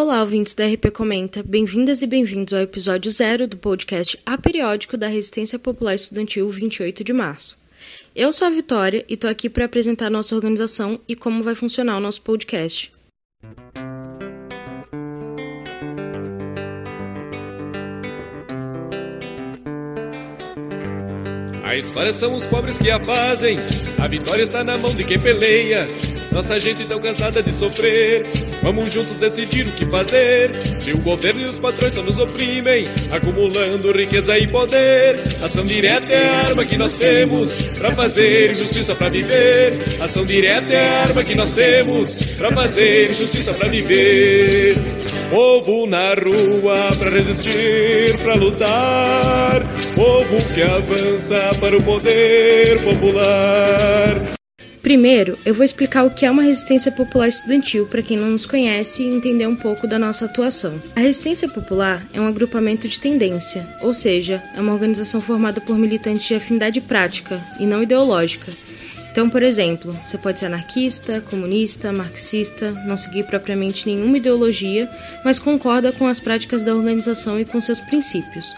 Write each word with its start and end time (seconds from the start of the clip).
Olá, 0.00 0.20
ouvintes 0.20 0.54
da 0.54 0.64
RP 0.64 0.92
Comenta. 0.92 1.42
Bem-vindas 1.42 2.02
e 2.02 2.06
bem-vindos 2.06 2.54
ao 2.54 2.60
episódio 2.60 3.10
zero 3.10 3.48
do 3.48 3.56
podcast 3.56 4.16
aperiódico 4.24 4.96
da 4.96 5.08
Resistência 5.08 5.58
Popular 5.58 5.92
Estudantil 5.92 6.48
28 6.48 7.02
de 7.02 7.12
março. 7.12 7.58
Eu 8.14 8.32
sou 8.32 8.46
a 8.46 8.50
Vitória 8.50 9.04
e 9.08 9.14
estou 9.14 9.28
aqui 9.28 9.50
para 9.50 9.64
apresentar 9.64 10.08
nossa 10.08 10.36
organização 10.36 11.00
e 11.08 11.16
como 11.16 11.42
vai 11.42 11.56
funcionar 11.56 11.96
o 11.96 12.00
nosso 12.00 12.22
podcast. 12.22 12.92
A 21.68 21.76
história 21.76 22.12
são 22.12 22.34
os 22.34 22.46
pobres 22.46 22.78
que 22.78 22.90
a 22.90 22.98
fazem, 22.98 23.60
a 23.98 24.08
vitória 24.08 24.44
está 24.44 24.64
na 24.64 24.78
mão 24.78 24.90
de 24.94 25.04
quem 25.04 25.18
peleia. 25.18 25.86
Nossa 26.32 26.58
gente 26.58 26.86
tão 26.86 26.98
cansada 26.98 27.42
de 27.42 27.52
sofrer, 27.52 28.26
vamos 28.62 28.90
juntos 28.90 29.14
decidir 29.18 29.66
o 29.66 29.72
que 29.72 29.84
fazer. 29.84 30.56
Se 30.56 30.92
o 30.92 30.98
governo 30.98 31.42
e 31.42 31.44
os 31.44 31.58
patrões 31.58 31.92
só 31.92 32.02
nos 32.02 32.18
oprimem, 32.18 32.88
acumulando 33.10 33.92
riqueza 33.92 34.38
e 34.38 34.46
poder. 34.46 35.20
Ação 35.42 35.66
direta 35.66 36.10
é 36.10 36.26
a 36.26 36.36
arma 36.46 36.64
que 36.64 36.78
nós 36.78 36.94
temos 36.94 37.62
para 37.76 37.94
fazer 37.94 38.54
justiça 38.54 38.94
para 38.94 39.10
viver. 39.10 39.74
Ação 40.00 40.24
direta 40.24 40.72
é 40.72 40.88
a 40.88 41.00
arma 41.02 41.22
que 41.22 41.34
nós 41.34 41.52
temos 41.52 42.22
para 42.38 42.50
fazer 42.50 43.12
justiça 43.12 43.52
para 43.52 43.68
viver. 43.68 44.74
Povo 45.28 45.86
na 45.86 46.14
rua 46.14 46.88
para 46.98 47.10
resistir, 47.10 48.16
para 48.22 48.34
lutar. 48.36 49.77
Povo 49.98 50.54
que 50.54 50.62
avança 50.62 51.58
para 51.58 51.76
o 51.76 51.82
poder 51.82 52.80
popular. 52.84 54.32
Primeiro, 54.80 55.36
eu 55.44 55.52
vou 55.52 55.64
explicar 55.64 56.04
o 56.04 56.10
que 56.12 56.24
é 56.24 56.30
uma 56.30 56.44
resistência 56.44 56.92
popular 56.92 57.26
estudantil 57.26 57.84
para 57.84 58.00
quem 58.00 58.16
não 58.16 58.28
nos 58.28 58.46
conhece 58.46 59.02
e 59.02 59.08
entender 59.08 59.48
um 59.48 59.56
pouco 59.56 59.88
da 59.88 59.98
nossa 59.98 60.26
atuação. 60.26 60.80
A 60.94 61.00
resistência 61.00 61.48
popular 61.48 62.06
é 62.12 62.20
um 62.20 62.28
agrupamento 62.28 62.86
de 62.86 63.00
tendência, 63.00 63.66
ou 63.82 63.92
seja, 63.92 64.40
é 64.54 64.60
uma 64.60 64.72
organização 64.72 65.20
formada 65.20 65.60
por 65.60 65.76
militantes 65.76 66.28
de 66.28 66.36
afinidade 66.36 66.80
prática 66.80 67.44
e 67.58 67.66
não 67.66 67.82
ideológica. 67.82 68.52
Então, 69.10 69.28
por 69.28 69.42
exemplo, 69.42 69.98
você 70.04 70.16
pode 70.16 70.38
ser 70.38 70.46
anarquista, 70.46 71.20
comunista, 71.22 71.92
marxista, 71.92 72.70
não 72.86 72.96
seguir 72.96 73.24
propriamente 73.24 73.84
nenhuma 73.84 74.16
ideologia, 74.16 74.88
mas 75.24 75.40
concorda 75.40 75.90
com 75.90 76.06
as 76.06 76.20
práticas 76.20 76.62
da 76.62 76.72
organização 76.72 77.40
e 77.40 77.44
com 77.44 77.60
seus 77.60 77.80
princípios. 77.80 78.54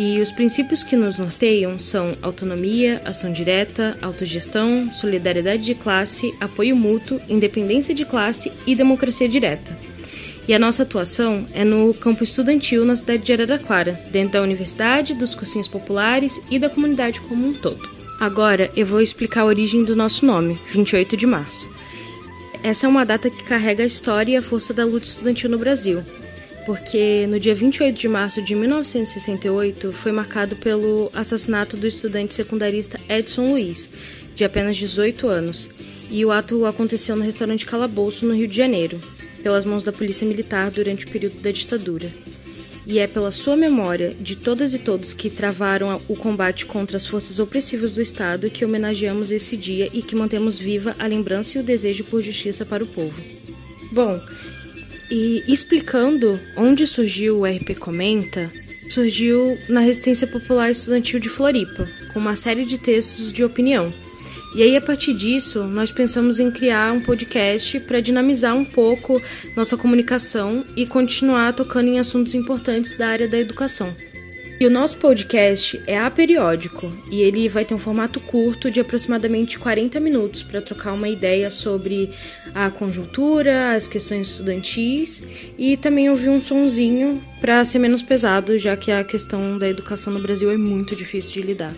E 0.00 0.20
os 0.20 0.30
princípios 0.30 0.84
que 0.84 0.94
nos 0.94 1.18
norteiam 1.18 1.76
são 1.76 2.16
autonomia, 2.22 3.02
ação 3.04 3.32
direta, 3.32 3.98
autogestão, 4.00 4.88
solidariedade 4.94 5.64
de 5.64 5.74
classe, 5.74 6.32
apoio 6.38 6.76
mútuo, 6.76 7.20
independência 7.28 7.92
de 7.92 8.04
classe 8.04 8.52
e 8.64 8.76
democracia 8.76 9.28
direta. 9.28 9.76
E 10.46 10.54
a 10.54 10.58
nossa 10.58 10.84
atuação 10.84 11.48
é 11.52 11.64
no 11.64 11.92
campo 11.94 12.22
estudantil 12.22 12.84
na 12.84 12.94
cidade 12.94 13.24
de 13.24 13.32
Araraquara, 13.32 14.00
dentro 14.12 14.34
da 14.34 14.42
universidade, 14.42 15.14
dos 15.14 15.34
cursinhos 15.34 15.66
populares 15.66 16.40
e 16.48 16.60
da 16.60 16.70
comunidade 16.70 17.20
como 17.22 17.48
um 17.48 17.52
todo. 17.52 17.90
Agora 18.20 18.70
eu 18.76 18.86
vou 18.86 19.00
explicar 19.00 19.40
a 19.40 19.46
origem 19.46 19.82
do 19.82 19.96
nosso 19.96 20.24
nome, 20.24 20.56
28 20.72 21.16
de 21.16 21.26
março. 21.26 21.68
Essa 22.62 22.86
é 22.86 22.88
uma 22.88 23.04
data 23.04 23.28
que 23.28 23.42
carrega 23.42 23.82
a 23.82 23.86
história 23.86 24.34
e 24.34 24.36
a 24.36 24.42
força 24.42 24.72
da 24.72 24.84
luta 24.84 25.08
estudantil 25.08 25.50
no 25.50 25.58
Brasil, 25.58 26.04
porque 26.68 27.26
no 27.28 27.40
dia 27.40 27.54
28 27.54 27.98
de 27.98 28.06
março 28.06 28.42
de 28.42 28.54
1968 28.54 29.90
foi 29.90 30.12
marcado 30.12 30.54
pelo 30.54 31.10
assassinato 31.14 31.78
do 31.78 31.86
estudante 31.86 32.34
secundarista 32.34 33.00
Edson 33.08 33.52
Luiz, 33.52 33.88
de 34.34 34.44
apenas 34.44 34.76
18 34.76 35.28
anos, 35.28 35.70
e 36.10 36.22
o 36.26 36.30
ato 36.30 36.66
aconteceu 36.66 37.16
no 37.16 37.24
restaurante 37.24 37.64
Calabouço, 37.64 38.26
no 38.26 38.34
Rio 38.34 38.46
de 38.46 38.54
Janeiro, 38.54 39.00
pelas 39.42 39.64
mãos 39.64 39.82
da 39.82 39.94
Polícia 39.94 40.28
Militar 40.28 40.70
durante 40.70 41.06
o 41.06 41.08
período 41.08 41.40
da 41.40 41.50
ditadura. 41.50 42.12
E 42.86 42.98
é 42.98 43.06
pela 43.06 43.30
sua 43.30 43.56
memória 43.56 44.12
de 44.20 44.36
todas 44.36 44.74
e 44.74 44.78
todos 44.78 45.14
que 45.14 45.30
travaram 45.30 46.02
o 46.06 46.14
combate 46.14 46.66
contra 46.66 46.98
as 46.98 47.06
forças 47.06 47.38
opressivas 47.38 47.92
do 47.92 48.02
Estado 48.02 48.50
que 48.50 48.62
homenageamos 48.62 49.30
esse 49.30 49.56
dia 49.56 49.88
e 49.90 50.02
que 50.02 50.14
mantemos 50.14 50.58
viva 50.58 50.94
a 50.98 51.06
lembrança 51.06 51.56
e 51.56 51.62
o 51.62 51.64
desejo 51.64 52.04
por 52.04 52.20
justiça 52.20 52.66
para 52.66 52.84
o 52.84 52.86
povo. 52.86 53.18
Bom, 53.90 54.20
e 55.10 55.42
explicando 55.46 56.38
onde 56.56 56.86
surgiu 56.86 57.38
o 57.38 57.44
RP 57.44 57.78
Comenta, 57.78 58.50
surgiu 58.88 59.58
na 59.68 59.80
Resistência 59.80 60.26
Popular 60.26 60.70
Estudantil 60.70 61.20
de 61.20 61.28
Floripa, 61.28 61.88
com 62.12 62.18
uma 62.18 62.36
série 62.36 62.64
de 62.64 62.78
textos 62.78 63.32
de 63.32 63.44
opinião. 63.44 63.92
E 64.54 64.62
aí, 64.62 64.76
a 64.76 64.80
partir 64.80 65.12
disso, 65.12 65.64
nós 65.64 65.92
pensamos 65.92 66.40
em 66.40 66.50
criar 66.50 66.92
um 66.92 67.00
podcast 67.00 67.78
para 67.80 68.00
dinamizar 68.00 68.56
um 68.56 68.64
pouco 68.64 69.20
nossa 69.54 69.76
comunicação 69.76 70.64
e 70.74 70.86
continuar 70.86 71.52
tocando 71.52 71.88
em 71.88 71.98
assuntos 71.98 72.34
importantes 72.34 72.96
da 72.96 73.08
área 73.08 73.28
da 73.28 73.38
educação. 73.38 73.94
E 74.60 74.66
o 74.66 74.70
nosso 74.70 74.96
podcast 74.96 75.80
é 75.86 75.96
aperiódico 75.96 76.92
e 77.12 77.22
ele 77.22 77.48
vai 77.48 77.64
ter 77.64 77.74
um 77.74 77.78
formato 77.78 78.18
curto 78.18 78.72
de 78.72 78.80
aproximadamente 78.80 79.56
40 79.56 80.00
minutos 80.00 80.42
para 80.42 80.60
trocar 80.60 80.94
uma 80.94 81.08
ideia 81.08 81.48
sobre 81.48 82.10
a 82.52 82.68
conjuntura, 82.68 83.76
as 83.76 83.86
questões 83.86 84.30
estudantis 84.30 85.22
e 85.56 85.76
também 85.76 86.10
ouvir 86.10 86.28
um 86.28 86.40
sonzinho 86.40 87.22
para 87.40 87.64
ser 87.64 87.78
menos 87.78 88.02
pesado, 88.02 88.58
já 88.58 88.76
que 88.76 88.90
a 88.90 89.04
questão 89.04 89.56
da 89.56 89.68
educação 89.68 90.12
no 90.12 90.20
Brasil 90.20 90.50
é 90.50 90.56
muito 90.56 90.96
difícil 90.96 91.34
de 91.34 91.42
lidar. 91.42 91.74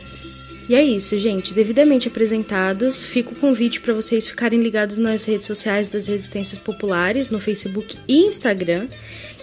E 0.69 0.75
é 0.75 0.83
isso, 0.83 1.19
gente. 1.19 1.53
Devidamente 1.53 2.07
apresentados, 2.07 3.05
fica 3.05 3.33
o 3.33 3.35
convite 3.35 3.81
para 3.81 3.93
vocês 3.93 4.27
ficarem 4.27 4.61
ligados 4.63 4.99
nas 4.99 5.25
redes 5.25 5.47
sociais 5.47 5.91
das 5.91 6.07
resistências 6.07 6.59
populares, 6.59 7.29
no 7.29 7.41
Facebook 7.41 7.97
e 8.07 8.21
Instagram. 8.27 8.87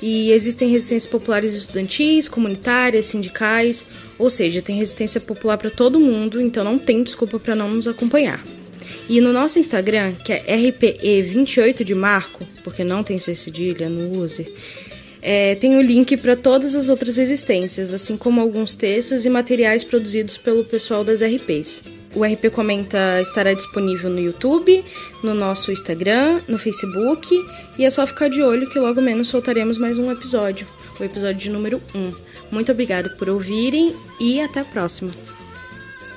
E 0.01 0.31
existem 0.31 0.69
resistências 0.69 1.11
populares 1.11 1.53
estudantis, 1.53 2.29
comunitárias, 2.29 3.05
sindicais, 3.05 3.85
ou 4.17 4.29
seja, 4.29 4.61
tem 4.61 4.77
resistência 4.77 5.19
popular 5.19 5.57
para 5.57 5.69
todo 5.69 5.99
mundo, 5.99 6.39
então 6.39 6.63
não 6.63 6.79
tem 6.79 7.03
desculpa 7.03 7.39
para 7.39 7.55
não 7.55 7.69
nos 7.69 7.87
acompanhar. 7.87 8.43
E 9.09 9.19
no 9.19 9.33
nosso 9.33 9.59
Instagram, 9.59 10.13
que 10.13 10.31
é 10.31 10.43
RPE28 10.45 11.83
de 11.83 11.95
Marco, 11.95 12.45
porque 12.63 12.83
não 12.83 13.03
tem 13.03 13.17
cedilha, 13.17 13.89
não 13.89 14.11
use, 14.11 14.47
é, 15.21 15.55
tem 15.55 15.75
o 15.75 15.81
link 15.81 16.15
para 16.17 16.35
todas 16.35 16.75
as 16.75 16.89
outras 16.89 17.17
resistências, 17.17 17.93
assim 17.93 18.17
como 18.17 18.41
alguns 18.41 18.75
textos 18.75 19.25
e 19.25 19.29
materiais 19.29 19.83
produzidos 19.83 20.37
pelo 20.37 20.63
pessoal 20.63 21.03
das 21.03 21.21
RPs. 21.21 21.83
O 22.15 22.23
RP 22.23 22.49
Comenta 22.51 23.21
estará 23.21 23.53
disponível 23.53 24.09
no 24.09 24.19
YouTube, 24.19 24.83
no 25.23 25.33
nosso 25.33 25.71
Instagram, 25.71 26.39
no 26.47 26.57
Facebook 26.57 27.27
e 27.77 27.85
é 27.85 27.89
só 27.89 28.07
ficar 28.07 28.29
de 28.29 28.41
olho 28.41 28.69
que 28.69 28.79
logo 28.79 29.01
menos 29.01 29.27
soltaremos 29.27 29.77
mais 29.77 29.97
um 29.97 30.11
episódio, 30.11 30.65
o 30.99 31.03
episódio 31.03 31.37
de 31.37 31.49
número 31.49 31.81
1. 31.93 32.13
Muito 32.51 32.71
obrigada 32.71 33.09
por 33.09 33.29
ouvirem 33.29 33.95
e 34.19 34.39
até 34.39 34.61
a 34.61 34.65
próxima. 34.65 35.11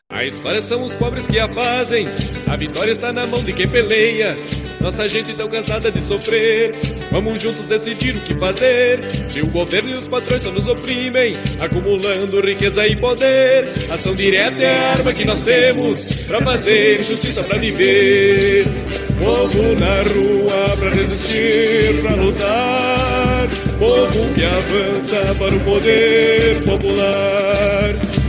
A 0.08 0.24
história 0.24 0.60
são 0.60 0.82
os 0.84 0.94
pobres 0.94 1.26
que 1.26 1.38
a 1.38 1.48
fazem, 1.52 2.08
a 2.46 2.56
vitória 2.56 2.92
está 2.92 3.12
na 3.12 3.26
mão 3.26 3.42
de 3.42 3.52
quem 3.52 3.68
peleia. 3.68 4.36
Nossa 4.80 5.08
gente 5.08 5.34
tão 5.34 5.48
cansada 5.48 5.90
de 5.90 6.00
sofrer, 6.02 6.74
vamos 7.10 7.40
juntos 7.40 7.64
decidir 7.66 8.16
o 8.16 8.20
que 8.20 8.34
fazer. 8.34 9.04
Se 9.04 9.40
o 9.40 9.46
governo 9.46 9.90
e 9.90 9.94
os 9.94 10.04
patrões 10.04 10.42
só 10.42 10.50
nos 10.50 10.66
oprimem, 10.68 11.36
acumulando 11.58 12.40
riqueza 12.40 12.86
e 12.86 12.96
poder, 12.96 13.72
ação 13.90 14.14
direta 14.14 14.62
é 14.62 14.76
a 14.76 14.90
arma 14.92 15.12
que 15.12 15.24
nós 15.24 15.42
temos 15.42 16.12
para 16.26 16.42
fazer 16.42 17.02
justiça 17.02 17.42
para 17.42 17.58
viver. 17.58 18.66
Povo 19.18 19.74
na 19.78 20.02
rua 20.02 20.76
para 20.78 20.90
resistir, 20.90 22.02
para 22.02 22.14
lutar. 22.14 23.48
Povo 23.78 24.34
que 24.34 24.44
avança 24.44 25.34
para 25.38 25.54
o 25.54 25.60
poder 25.60 26.62
popular. 26.64 28.19